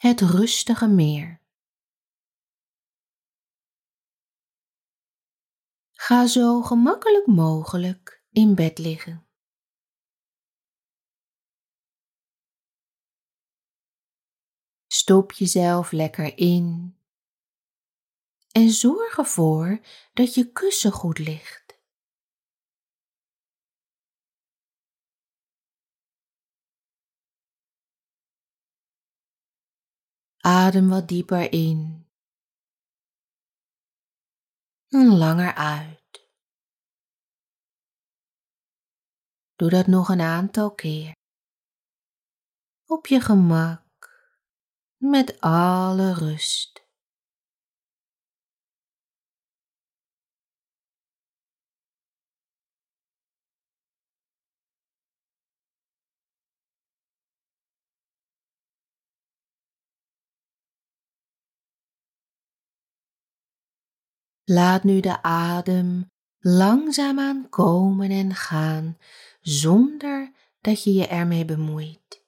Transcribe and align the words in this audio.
het 0.00 0.20
rustige 0.20 0.88
meer. 0.88 1.40
Ga 5.90 6.26
zo 6.26 6.62
gemakkelijk 6.62 7.26
mogelijk 7.26 8.24
in 8.30 8.54
bed 8.54 8.78
liggen. 8.78 9.26
Stop 14.86 15.32
jezelf 15.32 15.90
lekker 15.90 16.38
in 16.38 16.96
en 18.52 18.70
zorg 18.70 19.18
ervoor 19.18 19.80
dat 20.12 20.34
je 20.34 20.52
kussen 20.52 20.92
goed 20.92 21.18
ligt. 21.18 21.59
Adem 30.42 30.88
wat 30.88 31.08
dieper 31.08 31.52
in 31.52 32.08
en 34.88 35.16
langer 35.16 35.54
uit. 35.54 36.28
Doe 39.56 39.70
dat 39.70 39.86
nog 39.86 40.08
een 40.08 40.20
aantal 40.20 40.74
keer. 40.74 41.12
Op 42.86 43.06
je 43.06 43.20
gemak, 43.20 44.38
met 44.96 45.40
alle 45.40 46.14
rust. 46.14 46.79
Laat 64.52 64.84
nu 64.84 65.00
de 65.00 65.22
adem 65.22 66.10
langzaamaan 66.38 67.46
komen 67.48 68.10
en 68.10 68.34
gaan 68.34 68.96
zonder 69.40 70.32
dat 70.60 70.84
je 70.84 70.92
je 70.92 71.06
ermee 71.06 71.44
bemoeit. 71.44 72.24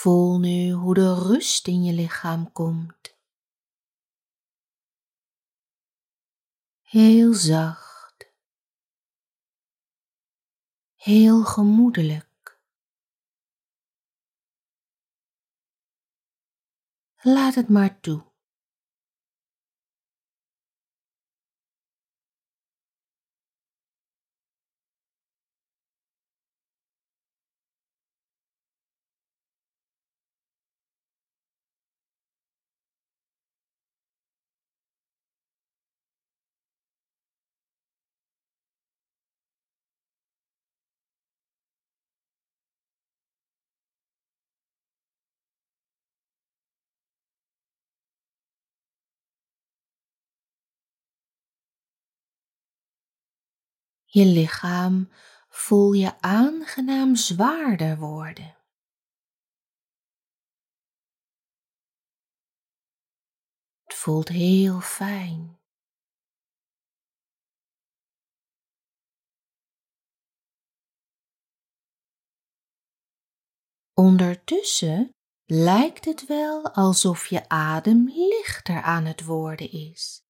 Voel 0.00 0.38
nu 0.38 0.70
hoe 0.70 0.94
de 0.94 1.14
rust 1.14 1.66
in 1.66 1.84
je 1.84 1.92
lichaam 1.92 2.52
komt. 2.52 3.16
Heel 6.80 7.34
zacht. 7.34 8.32
Heel 10.94 11.44
gemoedelijk. 11.44 12.60
Laat 17.22 17.54
het 17.54 17.68
maar 17.68 18.00
toe. 18.00 18.35
Je 54.16 54.24
lichaam 54.24 55.12
voel 55.48 55.92
je 55.92 56.20
aangenaam 56.20 57.16
zwaarder 57.16 57.98
worden. 57.98 58.56
Het 63.84 63.94
voelt 63.94 64.28
heel 64.28 64.80
fijn. 64.80 65.60
Ondertussen 73.94 75.10
lijkt 75.44 76.04
het 76.04 76.26
wel 76.26 76.74
alsof 76.74 77.26
je 77.26 77.48
adem 77.48 78.08
lichter 78.08 78.82
aan 78.82 79.04
het 79.04 79.24
worden 79.24 79.70
is. 79.70 80.25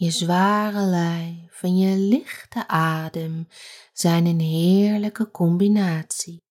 Je 0.00 0.10
zware 0.10 0.80
lijf 0.80 1.62
en 1.62 1.78
je 1.78 1.96
lichte 1.96 2.68
adem 2.68 3.48
zijn 3.92 4.26
een 4.26 4.40
heerlijke 4.40 5.30
combinatie. 5.30 6.42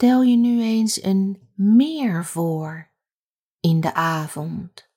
Stel 0.00 0.22
je 0.22 0.36
nu 0.36 0.62
eens 0.62 1.02
een 1.02 1.50
meer 1.54 2.24
voor 2.24 2.92
in 3.60 3.80
de 3.80 3.94
avond. 3.94 4.90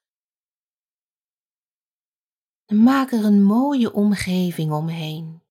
Maak 2.65 3.11
er 3.11 3.25
een 3.25 3.43
mooie 3.43 3.93
omgeving 3.93 4.71
omheen. 4.71 5.43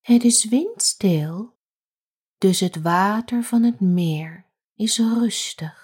Het 0.00 0.24
is 0.24 0.44
windstil, 0.44 1.58
dus 2.38 2.60
het 2.60 2.82
water 2.82 3.42
van 3.42 3.62
het 3.62 3.80
meer 3.80 4.50
is 4.74 4.98
rustig. 4.98 5.83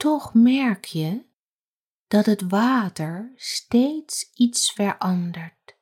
Toch 0.00 0.34
merk 0.34 0.84
je 0.84 1.26
dat 2.06 2.26
het 2.26 2.42
water 2.48 3.32
steeds 3.36 4.30
iets 4.34 4.72
verandert. 4.72 5.78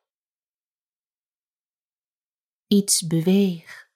Iets 2.67 3.07
beweegt. 3.07 3.88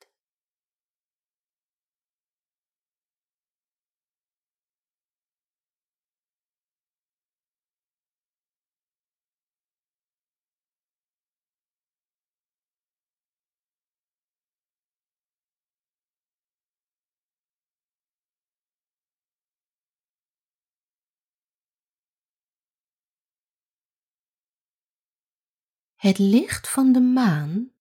Het 26.03 26.19
licht 26.19 26.69
van 26.69 26.93
de 26.93 27.01
maan 27.01 27.73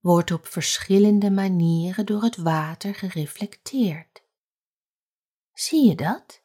wordt 0.00 0.30
op 0.30 0.46
verschillende 0.46 1.30
manieren 1.30 2.06
door 2.06 2.22
het 2.22 2.36
water 2.36 2.94
gereflecteerd. 2.94 4.24
Zie 5.52 5.88
je 5.88 5.94
dat? 5.94 6.44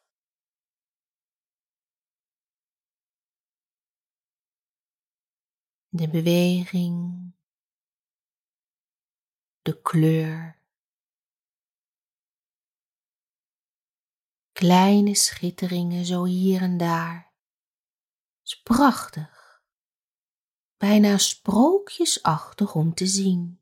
De 5.88 6.08
beweging, 6.08 7.32
de 9.62 9.80
kleur, 9.82 10.62
kleine 14.52 15.14
schitteringen 15.14 16.04
zo 16.04 16.24
hier 16.24 16.62
en 16.62 16.76
daar. 16.76 17.32
is 18.42 18.62
prachtig, 18.62 19.39
bijna 20.80 21.18
sprookjesachtig 21.18 22.74
om 22.74 22.94
te 22.94 23.06
zien. 23.06 23.59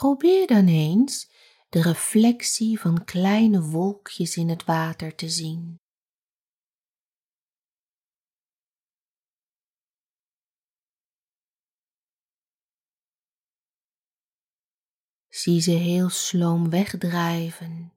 Probeer 0.00 0.46
dan 0.46 0.66
eens 0.66 1.30
de 1.68 1.82
reflectie 1.82 2.80
van 2.80 3.04
kleine 3.04 3.62
wolkjes 3.62 4.36
in 4.36 4.48
het 4.48 4.64
water 4.64 5.14
te 5.14 5.28
zien. 5.28 5.80
Zie 15.28 15.60
ze 15.60 15.70
heel 15.70 16.08
sloom 16.08 16.70
wegdrijven. 16.70 17.92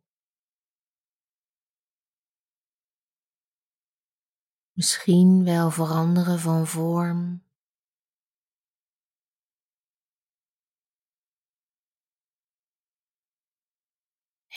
Misschien 4.72 5.44
wel 5.44 5.72
veranderen 5.72 6.40
van 6.40 6.68
vorm 6.68 7.47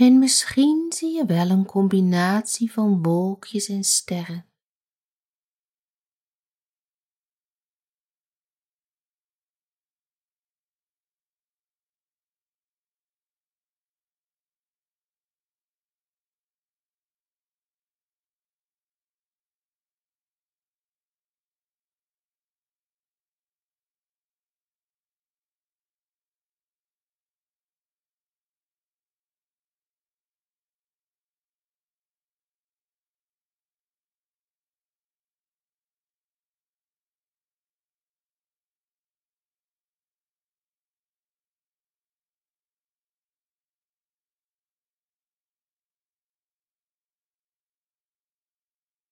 En 0.00 0.18
misschien 0.18 0.86
zie 0.88 1.16
je 1.16 1.24
wel 1.26 1.50
een 1.50 1.66
combinatie 1.66 2.72
van 2.72 3.02
wolkjes 3.02 3.68
en 3.68 3.84
sterren. 3.84 4.49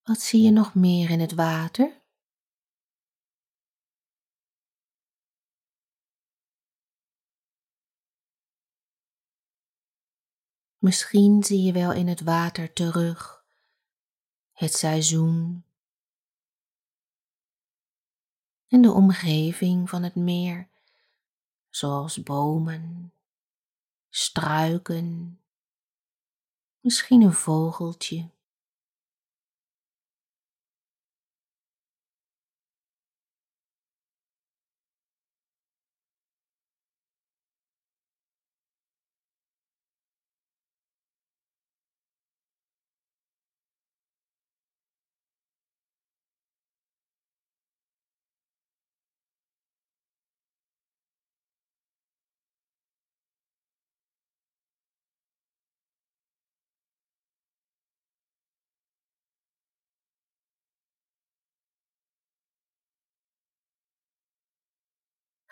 Wat 0.08 0.20
zie 0.20 0.43
je 0.43 0.50
nog 0.50 0.75
meer 0.75 1.10
in 1.10 1.20
het 1.20 1.34
water? 1.34 2.02
Misschien 10.78 11.44
zie 11.44 11.62
je 11.62 11.72
wel 11.72 11.93
in 11.93 12.08
het 12.08 12.20
water 12.20 12.72
terug 12.72 13.44
het 14.52 14.72
seizoen 14.72 15.64
en 18.69 18.81
de 18.81 18.93
omgeving 18.93 19.88
van 19.88 20.02
het 20.02 20.14
meer, 20.14 20.69
zoals 21.69 22.22
bomen, 22.22 23.12
struiken, 24.08 25.40
misschien 26.81 27.22
een 27.22 27.32
vogeltje. 27.32 28.37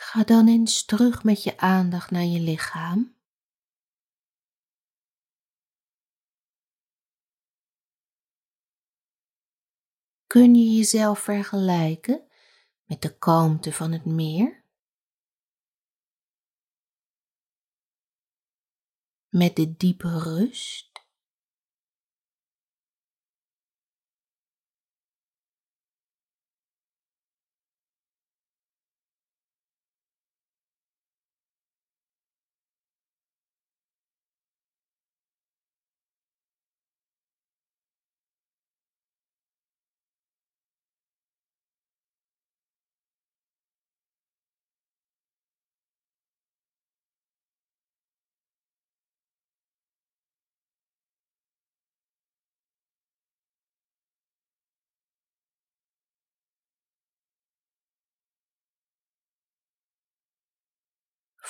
Ga 0.06 0.24
dan 0.24 0.48
eens 0.48 0.84
terug 0.84 1.24
met 1.24 1.42
je 1.42 1.58
aandacht 1.58 2.10
naar 2.10 2.24
je 2.24 2.40
lichaam. 2.40 3.16
Kun 10.26 10.54
je 10.54 10.76
jezelf 10.76 11.18
vergelijken 11.18 12.28
met 12.84 13.02
de 13.02 13.18
kalmte 13.18 13.72
van 13.72 13.92
het 13.92 14.04
meer? 14.04 14.64
Met 19.28 19.56
de 19.56 19.76
diepe 19.76 20.18
rust? 20.18 20.95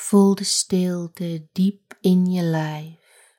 Voel 0.06 0.34
de 0.34 0.44
stilte 0.44 1.48
diep 1.52 1.96
in 2.00 2.26
je 2.26 2.42
lijf, 2.42 3.38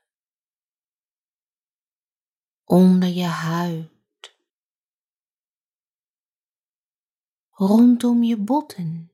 onder 2.63 3.09
je 3.09 3.25
huid, 3.25 4.35
rondom 7.49 8.23
je 8.23 8.37
botten. 8.37 9.11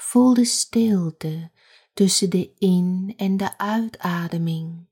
Voel 0.00 0.34
de 0.34 0.44
stilte 0.44 1.50
tussen 1.94 2.30
de 2.30 2.52
in- 2.58 3.14
en 3.16 3.36
de 3.36 3.58
uitademing. 3.58 4.86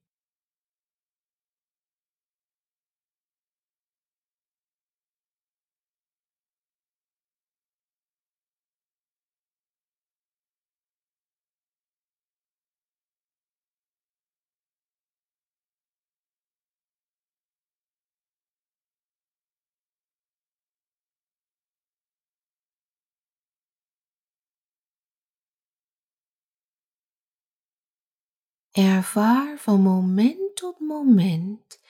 Ervaar 28.77 29.59
van 29.59 29.81
moment 29.81 30.57
tot 30.57 30.81
moment 30.81 31.81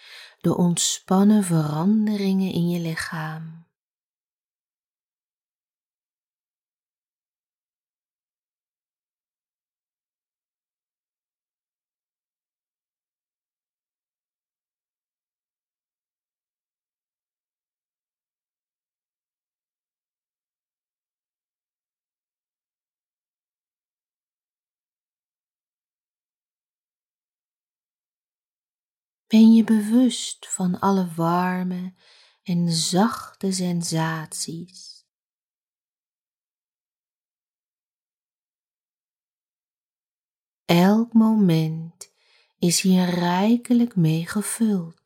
de 0.41 0.57
ontspannen 0.57 1.45
veranderingen 1.45 2.53
in 2.53 2.69
je 2.69 2.81
lichaam. 2.81 3.66
Ben 29.27 29.53
je 29.53 29.65
bewust 29.65 30.49
van 30.49 30.81
alle 30.81 31.13
warme 31.15 31.95
en 32.43 32.69
zachte 32.73 33.53
sensaties. 33.53 35.07
Elk 40.65 41.13
moment 41.13 42.13
is 42.59 42.81
hier 42.81 43.05
rijkelijk 43.05 43.97
mee 43.97 44.27
gevuld. 44.27 45.06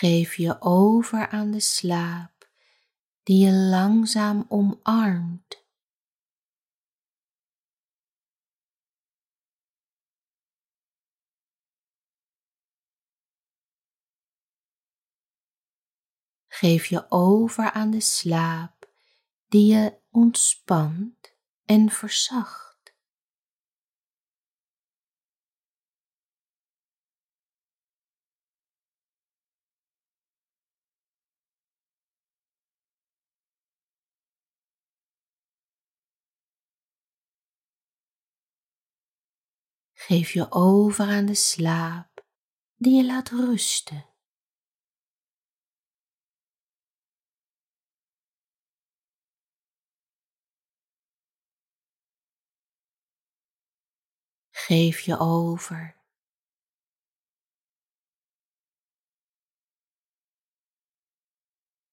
Geef 0.00 0.36
je 0.36 0.60
over 0.60 1.28
aan 1.28 1.50
de 1.50 1.60
slaap 1.60 2.50
die 3.22 3.46
je 3.46 3.52
langzaam 3.52 4.44
omarmt. 4.48 5.64
Geef 16.48 16.86
je 16.86 17.10
over 17.10 17.70
aan 17.70 17.90
de 17.90 18.00
slaap 18.00 18.92
die 19.48 19.74
je 19.74 20.00
ontspant 20.10 21.34
en 21.64 21.90
verzacht. 21.90 22.69
Geef 40.10 40.30
je 40.32 40.46
over 40.50 41.06
aan 41.06 41.26
de 41.26 41.34
slaap 41.34 42.24
die 42.76 42.96
je 42.96 43.06
laat 43.06 43.28
rusten. 43.28 44.06
Geef 54.50 55.00
je 55.00 55.18
over. 55.18 55.96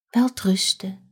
Wel 0.10 0.30
rusten. 0.34 1.07